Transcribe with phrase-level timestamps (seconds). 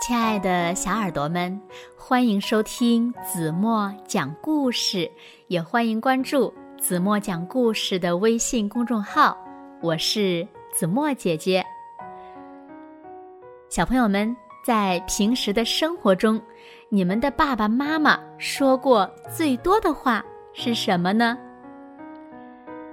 [0.00, 1.60] 亲爱的小耳朵们，
[1.96, 5.08] 欢迎收听子墨讲故事，
[5.48, 9.36] 也欢迎关注子墨讲故事的微信公众号。
[9.80, 11.64] 我是子墨姐姐。
[13.68, 14.34] 小朋友们，
[14.64, 16.40] 在平时的生活中，
[16.88, 21.38] 你们的爸爸妈妈说过最多的话是什么呢？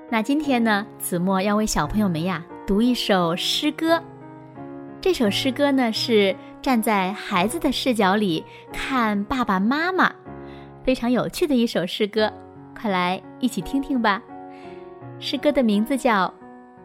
[0.10, 4.00] 那今天呢，子墨要为小朋友们呀读一首诗歌。
[5.00, 6.36] 这首诗歌呢是。
[6.60, 8.44] 站在孩子的视角里
[8.74, 10.12] 看爸爸妈妈，
[10.84, 12.34] 非常有趣的一首诗歌，
[12.78, 14.22] 快来一起听听吧。
[15.18, 16.28] 诗歌的名字叫《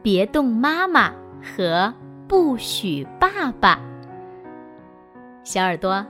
[0.02, 1.08] 别动妈妈》
[1.42, 1.92] 和
[2.28, 3.76] 《不许爸爸》。
[5.42, 6.06] 小耳朵，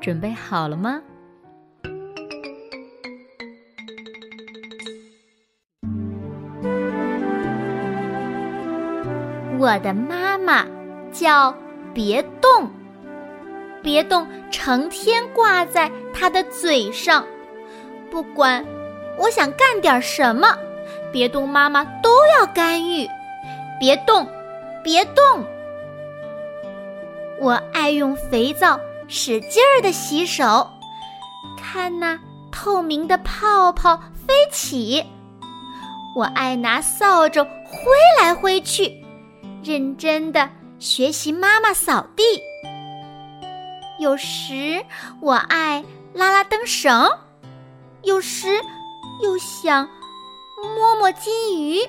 [0.00, 1.00] 准备好了吗？
[9.60, 10.66] 我的妈妈
[11.12, 11.54] 叫
[11.94, 12.70] 别动。
[13.82, 17.26] 别动，成天挂在他的嘴上。
[18.10, 18.64] 不管
[19.18, 20.56] 我想干点什么，
[21.12, 23.08] 别动妈妈都要干预。
[23.80, 24.26] 别动，
[24.84, 25.44] 别动。
[27.40, 30.70] 我爱用肥皂使劲儿的洗手，
[31.60, 32.16] 看那
[32.52, 35.04] 透明的泡泡飞起。
[36.14, 38.92] 我爱拿扫帚挥来挥去，
[39.64, 40.48] 认真的
[40.82, 42.24] 学习妈妈扫地。
[44.00, 44.84] 有时
[45.20, 47.08] 我爱拉拉灯绳，
[48.02, 48.60] 有时
[49.22, 49.88] 又想
[50.76, 51.88] 摸摸金鱼。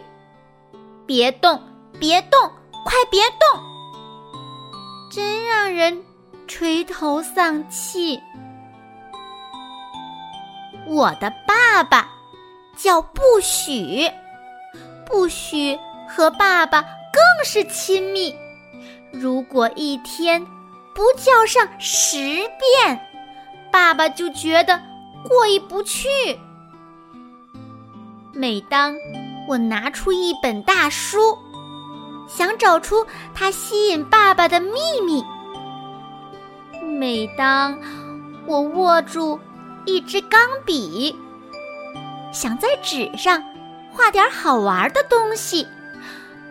[1.07, 1.59] 别动，
[1.99, 2.39] 别动，
[2.85, 3.63] 快别动！
[5.11, 6.05] 真让人
[6.47, 8.21] 垂头丧气。
[10.85, 12.07] 我的爸爸
[12.77, 14.07] 叫不许，
[15.03, 18.35] 不许和爸爸更是亲密。
[19.13, 20.45] 如果一天。
[20.95, 23.01] 不叫上十遍，
[23.71, 24.79] 爸爸就觉得
[25.27, 26.07] 过意不去。
[28.31, 28.95] 每当
[29.47, 31.35] 我拿出一本大书，
[32.29, 33.03] 想找出
[33.33, 35.23] 它吸引爸爸的秘密；
[36.83, 37.75] 每当
[38.45, 39.39] 我握住
[39.85, 41.17] 一支钢笔，
[42.31, 43.43] 想在纸上
[43.91, 45.67] 画点好玩的东西，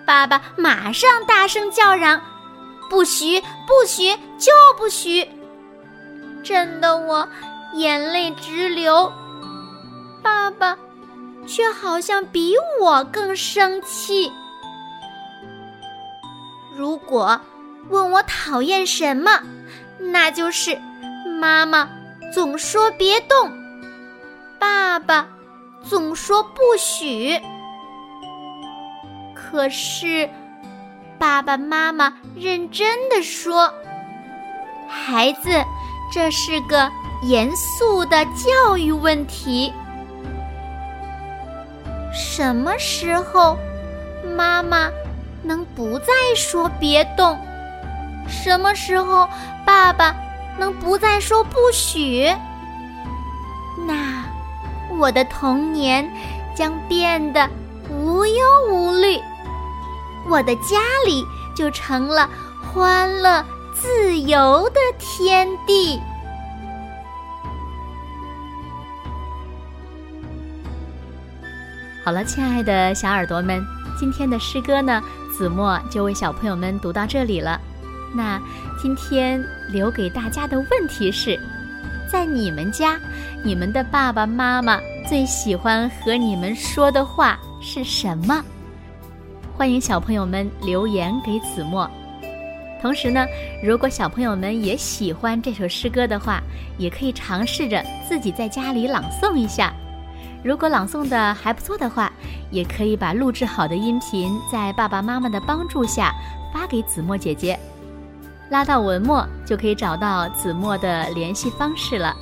[0.04, 2.20] 爸爸马上大声叫嚷。
[2.92, 5.26] 不许，不许，就不许！
[6.44, 7.26] 震得我
[7.72, 9.10] 眼泪直流。
[10.22, 10.76] 爸爸
[11.46, 14.30] 却好像比我更生气。
[16.76, 17.40] 如果
[17.88, 19.40] 问我讨厌什么，
[19.98, 20.78] 那就是
[21.40, 21.88] 妈妈
[22.34, 23.50] 总说别动，
[24.58, 25.26] 爸爸
[25.82, 27.40] 总说不许。
[29.34, 30.28] 可是。
[31.22, 33.72] 爸爸妈妈认真的说
[34.90, 35.50] ：“孩子，
[36.12, 36.90] 这是个
[37.22, 39.72] 严肃的教育问题。
[42.12, 43.56] 什么时候
[44.36, 44.90] 妈妈
[45.44, 47.38] 能不再说别动？
[48.26, 49.28] 什么时候
[49.64, 50.12] 爸爸
[50.58, 52.34] 能不再说不许？
[53.86, 54.24] 那
[54.98, 56.04] 我的童年
[56.52, 57.48] 将变得
[57.88, 59.20] 无忧无虑。”
[60.28, 61.24] 我的家里
[61.54, 62.28] 就成了
[62.60, 66.00] 欢乐、自由的天地。
[72.04, 73.64] 好了，亲爱的小耳朵们，
[73.98, 75.02] 今天的诗歌呢，
[75.32, 77.60] 子墨就为小朋友们读到这里了。
[78.14, 78.40] 那
[78.80, 81.38] 今天留给大家的问题是：
[82.10, 82.98] 在你们家，
[83.44, 88.42] 你们的爸爸妈妈最喜欢和你们说的话是什么？
[89.54, 91.88] 欢迎小朋友们留言给子墨。
[92.80, 93.24] 同时呢，
[93.62, 96.42] 如果小朋友们也喜欢这首诗歌的话，
[96.78, 99.72] 也可以尝试着自己在家里朗诵一下。
[100.42, 102.10] 如果朗诵的还不错的话，
[102.50, 106.12] 也可以把录制好的音频在爸爸妈妈的帮助下
[106.52, 107.56] 发给子墨姐姐。
[108.50, 112.16] 拉到文末就可以找到子墨的联系方式了。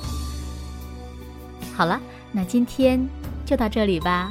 [1.75, 1.99] 好了，
[2.31, 3.03] 那今天
[3.45, 4.29] 就到这里吧。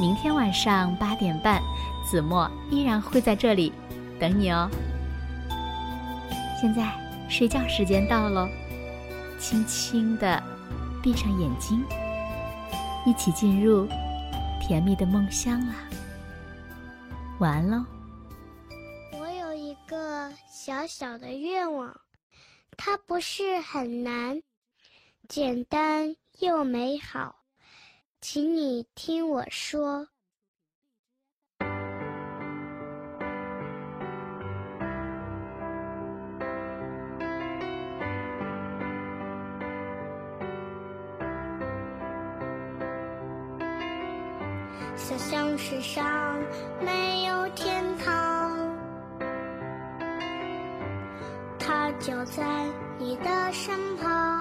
[0.00, 1.62] 明天晚上八点半。
[2.10, 3.72] 子墨依然会在这里
[4.18, 4.68] 等你哦。
[6.60, 6.92] 现在
[7.28, 8.48] 睡觉时间到喽，
[9.38, 10.42] 轻轻的
[11.00, 11.84] 闭上眼睛，
[13.06, 13.86] 一起进入
[14.60, 15.76] 甜蜜的梦乡啦。
[17.38, 17.84] 晚安喽。
[19.12, 21.94] 我有一个小小的愿望，
[22.76, 24.42] 它不是很难，
[25.28, 27.36] 简单又美好，
[28.20, 30.08] 请你听我说。
[45.60, 46.40] 世上
[46.80, 48.74] 没有天堂，
[51.58, 52.42] 它就在
[52.98, 54.40] 你的身旁。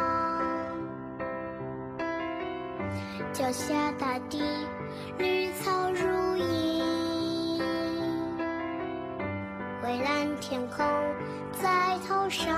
[3.33, 4.41] 脚下大地，
[5.17, 7.61] 绿草如茵，
[9.83, 10.85] 蔚蓝天空
[11.61, 12.55] 在头上。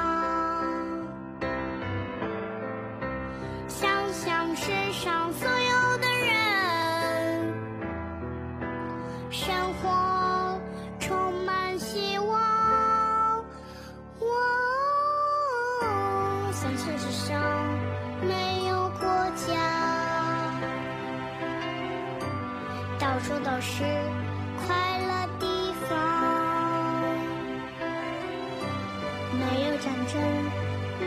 [3.68, 5.50] 想象世上所
[16.62, 17.42] 想象世上
[18.22, 19.08] 没有国
[19.48, 19.50] 家。
[23.00, 23.84] 到处都是
[24.64, 25.90] 快乐地方，
[29.40, 30.22] 没有战争，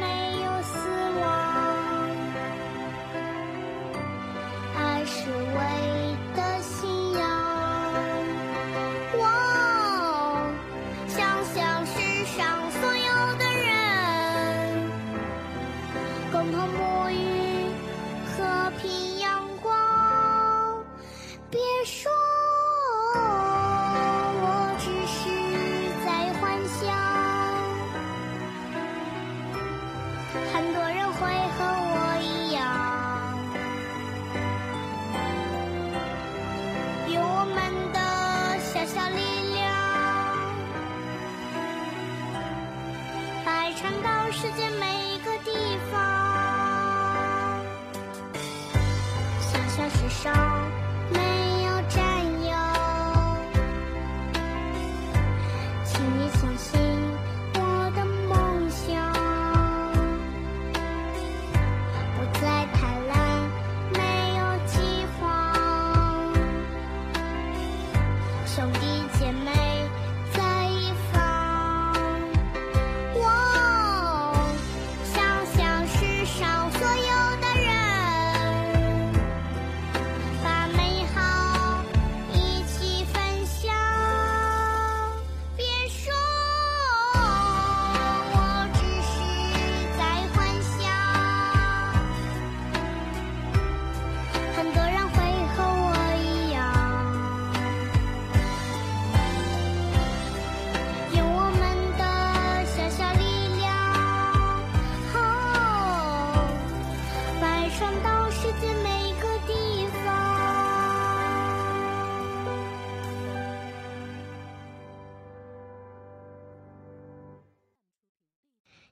[0.00, 0.72] 没有死
[1.20, 1.24] 亡，
[4.76, 5.60] 爱是唯
[31.20, 31.26] 会
[31.56, 32.58] 和我一样，
[37.08, 37.56] 用我们
[37.92, 37.98] 的
[38.58, 39.18] 小小力
[39.54, 39.62] 量，
[43.46, 44.82] 来传到世界每
[45.14, 45.50] 一个地
[45.90, 45.92] 方。
[49.40, 50.53] 小小时尚。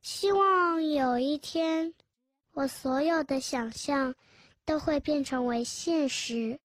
[0.03, 1.95] 希望有一天，
[2.55, 4.13] 我所有的想象
[4.65, 6.59] 都会变成为现实。